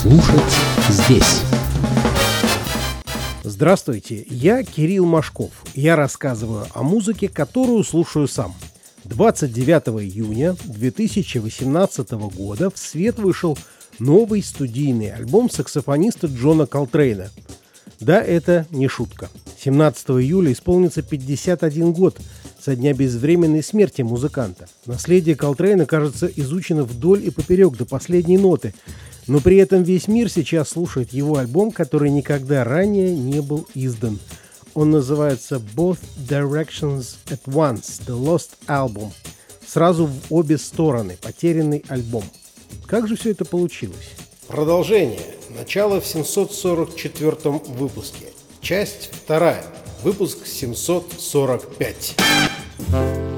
[0.00, 0.40] Слушать
[0.88, 1.42] здесь.
[3.44, 5.50] Здравствуйте, я Кирилл Машков.
[5.74, 8.54] Я рассказываю о музыке, которую слушаю сам.
[9.04, 13.58] 29 июня 2018 года в свет вышел
[13.98, 17.28] новый студийный альбом саксофониста Джона Колтрейна.
[18.00, 19.28] Да, это не шутка.
[19.62, 22.16] 17 июля исполнится 51 год
[22.62, 24.68] со дня безвременной смерти музыканта.
[24.86, 28.74] Наследие Колтрейна, кажется, изучено вдоль и поперек до последней ноты,
[29.26, 34.18] но при этом весь мир сейчас слушает его альбом, который никогда ранее не был издан.
[34.74, 39.10] Он называется Both Directions at Once– The Lost Album.
[39.66, 42.24] Сразу в обе стороны– потерянный альбом.
[42.86, 44.10] Как же все это получилось?
[44.48, 45.20] Продолжение.
[45.56, 48.26] Начало в 744 выпуске.
[48.60, 49.64] Часть вторая.
[50.02, 52.16] Выпуск 745.
[52.90, 53.29] Bye.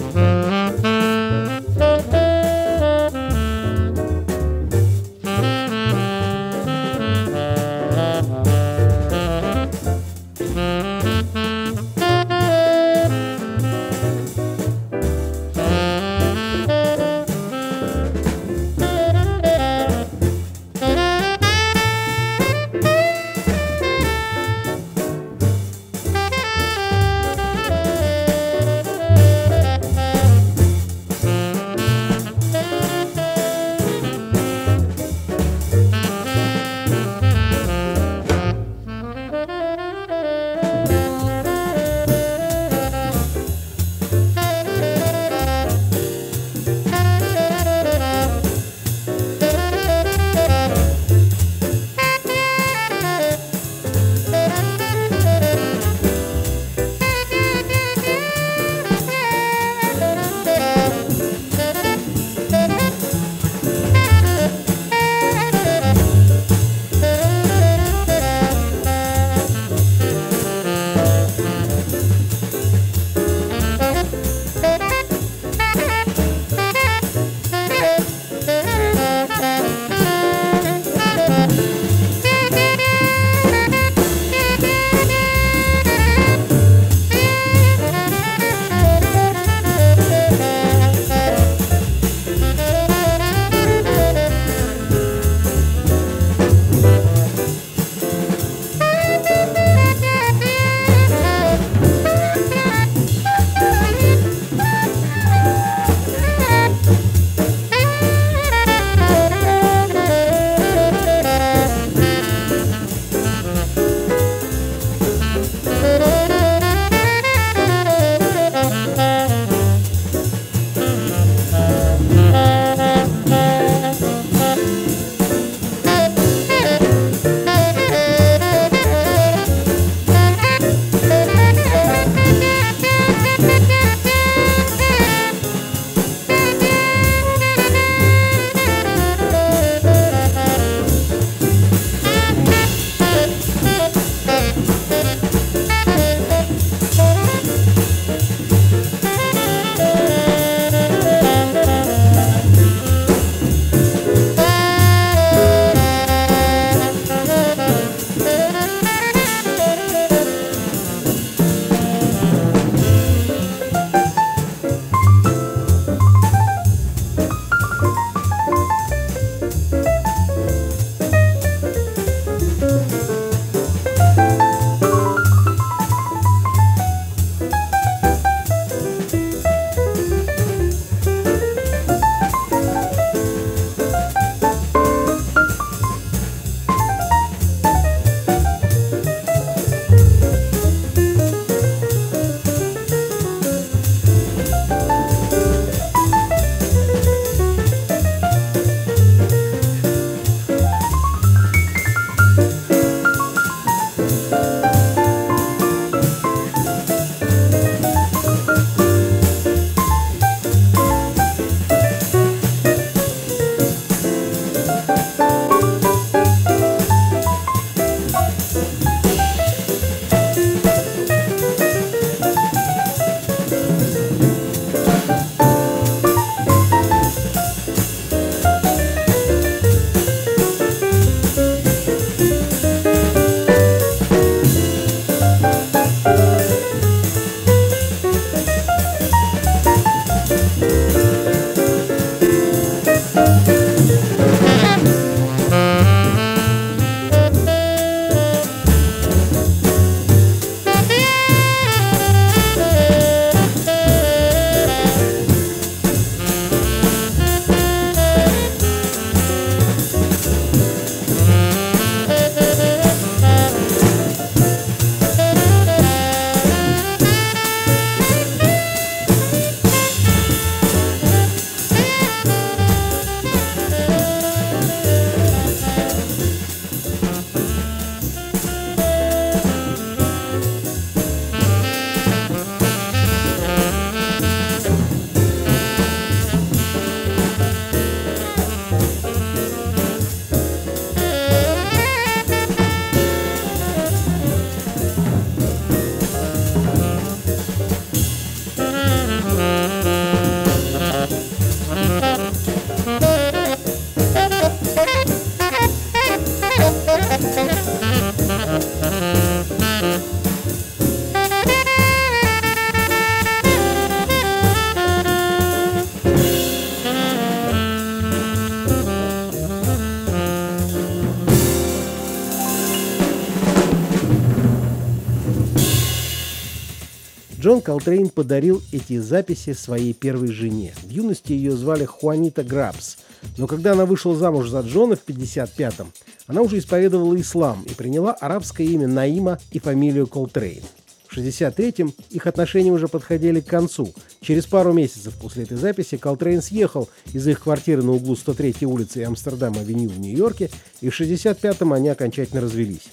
[327.42, 330.73] Джон Колтрейн подарил эти записи своей первой жене.
[330.85, 332.99] В юности ее звали Хуанита Грабс,
[333.37, 335.92] но когда она вышла замуж за Джона в 55-м,
[336.28, 340.62] она уже исповедовала ислам и приняла арабское имя Наима и фамилию Колтрейн.
[341.09, 343.92] В 63-м их отношения уже подходили к концу.
[344.21, 349.00] Через пару месяцев после этой записи Колтрейн съехал из их квартиры на углу 103-й улицы
[349.00, 350.49] и Амстердам-авеню в Нью-Йорке,
[350.80, 352.92] и в 65-м они окончательно развелись.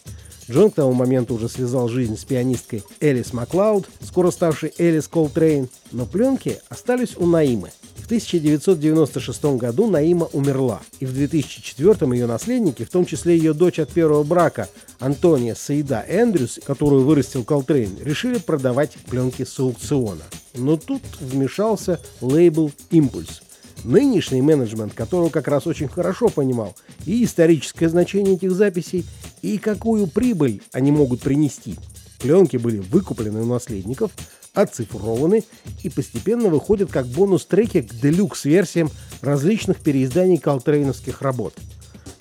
[0.50, 5.70] Джон к тому моменту уже связал жизнь с пианисткой Элис Маклауд, скоро ставшей Элис Колтрейн,
[5.92, 7.70] но пленки остались у Наимы.
[7.96, 13.78] В 1996 году Наима умерла, и в 2004 ее наследники, в том числе ее дочь
[13.78, 14.68] от первого брака
[14.98, 20.24] Антония Саида Эндрюс, которую вырастил Колтрейн, решили продавать пленки с аукциона.
[20.56, 23.44] Но тут вмешался лейбл «Impulse»,
[23.84, 29.06] Нынешний менеджмент, которого как раз очень хорошо понимал и историческое значение этих записей,
[29.42, 31.76] и какую прибыль они могут принести.
[32.20, 34.12] Пленки были выкуплены у наследников,
[34.54, 35.44] оцифрованы
[35.84, 38.90] и постепенно выходят как бонус-треки к делюкс-версиям
[39.22, 41.54] различных переизданий колтрейновских работ.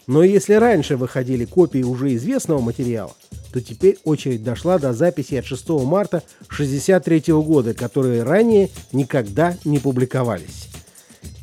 [0.07, 3.13] Но если раньше выходили копии уже известного материала,
[3.53, 9.79] то теперь очередь дошла до записи от 6 марта 1963 года, которые ранее никогда не
[9.79, 10.69] публиковались.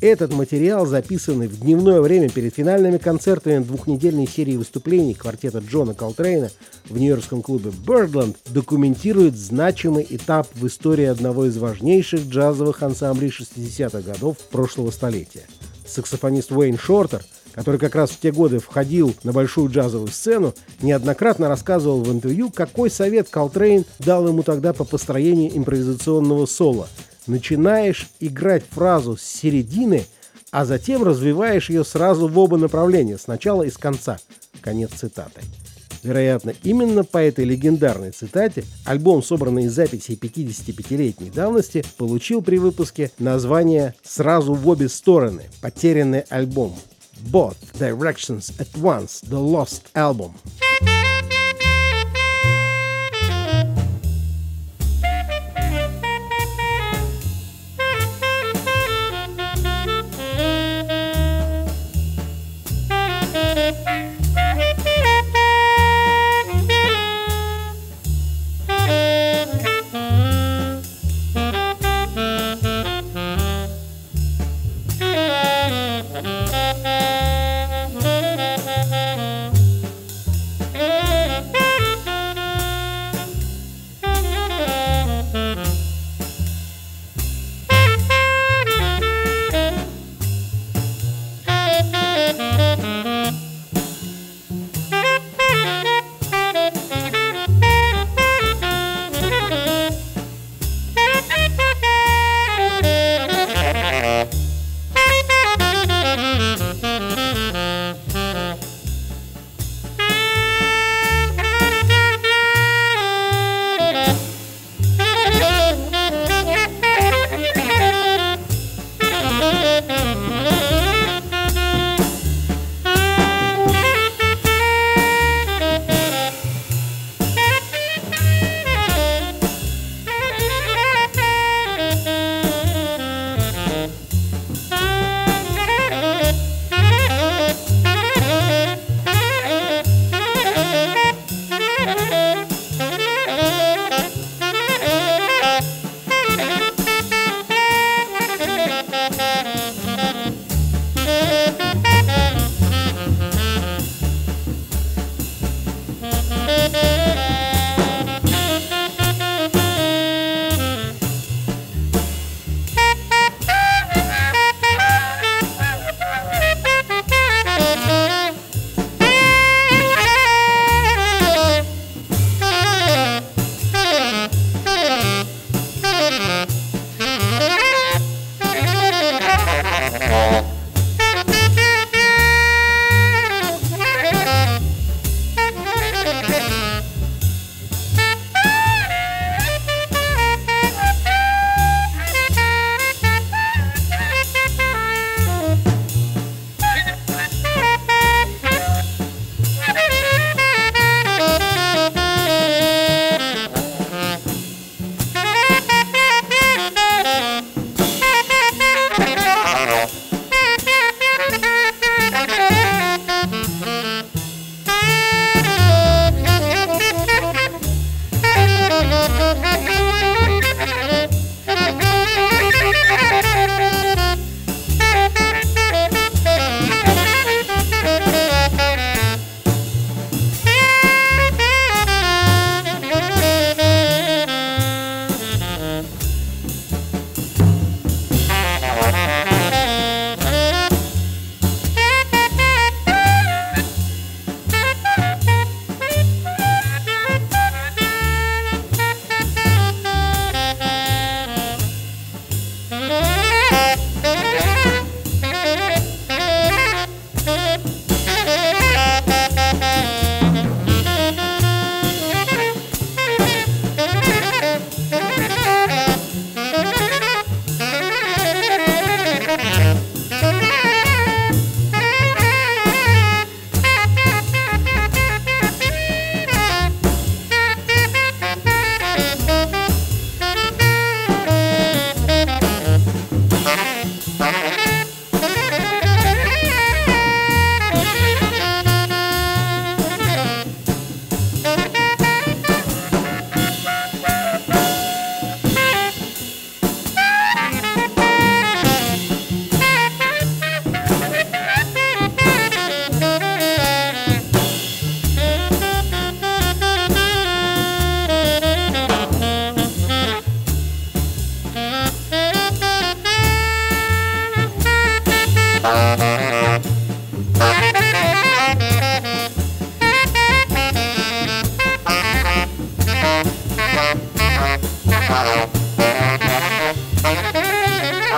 [0.02, 6.50] Этот материал, записанный в дневное время перед финальными концертами двухнедельной серии выступлений квартета Джона Колтрейна
[6.90, 14.02] в нью-йоркском клубе Birdland, документирует значимый этап в истории одного из важнейших джазовых ансамблей 60-х
[14.02, 15.44] годов прошлого столетия.
[15.86, 20.52] Саксофонист Уэйн Шортер, который как раз в те годы входил на большую джазовую сцену,
[20.82, 26.86] неоднократно рассказывал в интервью, какой совет Колтрейн дал ему тогда по построению импровизационного соло–
[27.26, 30.06] начинаешь играть фразу с середины,
[30.50, 34.18] а затем развиваешь ее сразу в оба направления, сначала и с конца.
[34.60, 35.42] Конец цитаты.
[36.02, 43.10] Вероятно, именно по этой легендарной цитате альбом, собранный из записей 55-летней давности, получил при выпуске
[43.18, 45.42] название «Сразу в обе стороны.
[45.60, 46.76] Потерянный альбом».
[47.32, 49.24] Both Directions at Once.
[49.24, 50.32] The Lost Album.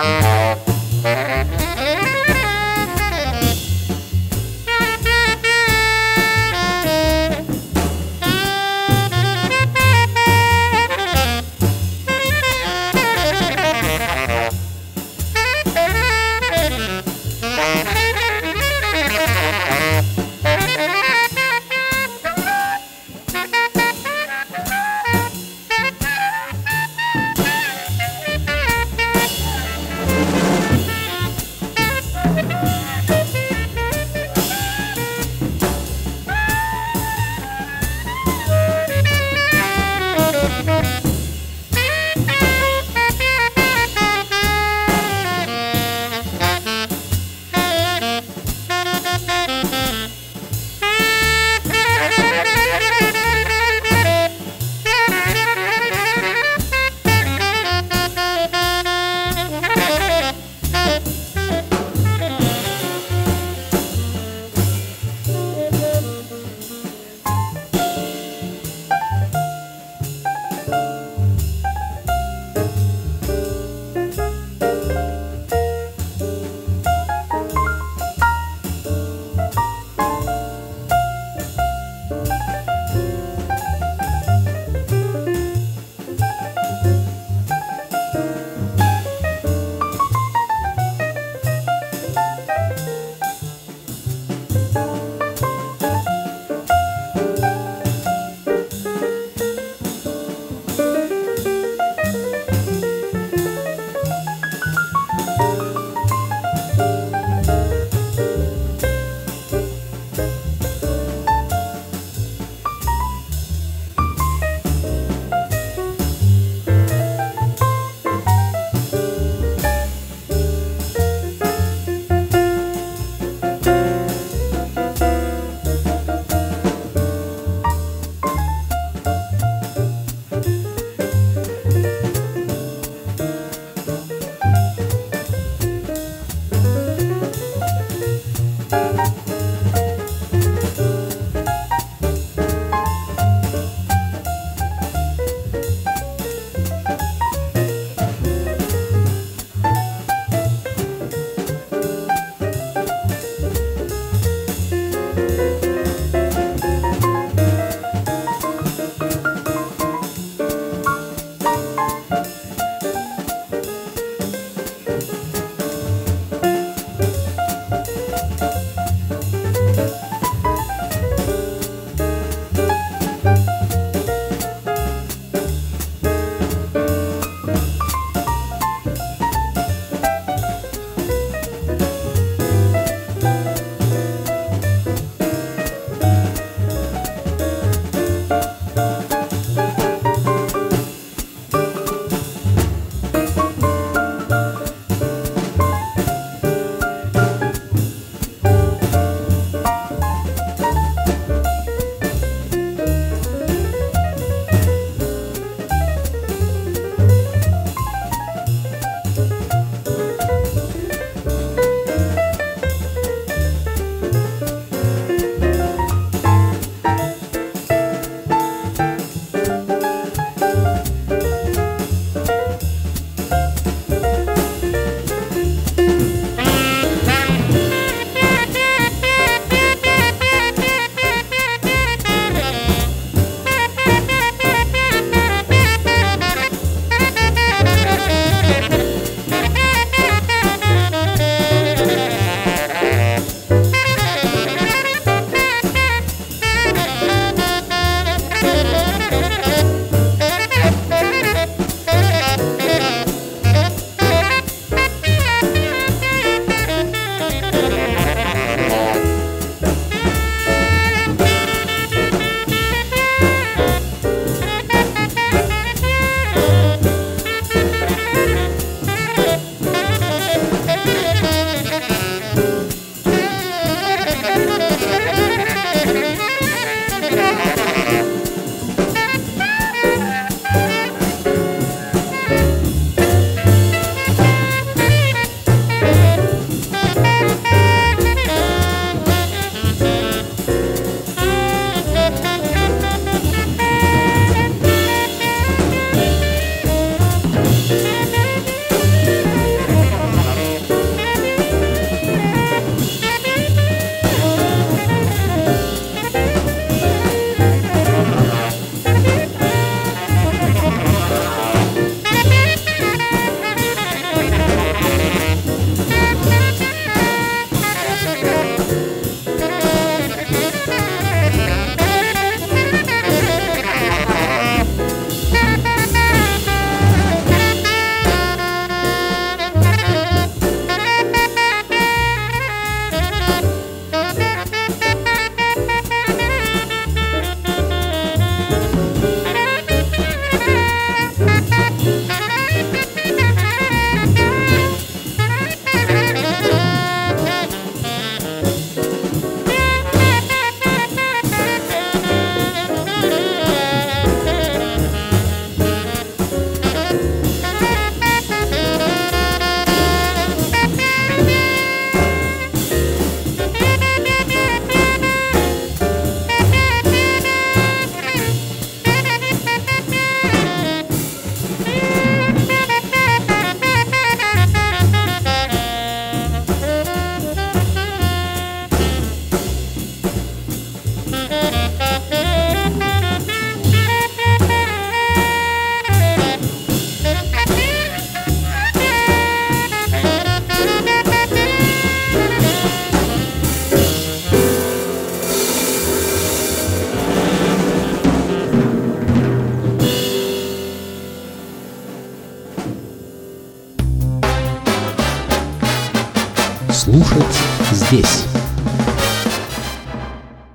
[0.01, 0.38] Yeah.